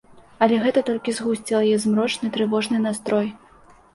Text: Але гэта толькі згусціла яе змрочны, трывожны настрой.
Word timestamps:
Але 0.43 0.55
гэта 0.63 0.81
толькі 0.87 1.13
згусціла 1.17 1.59
яе 1.73 1.77
змрочны, 1.85 2.31
трывожны 2.37 2.77
настрой. 2.87 3.29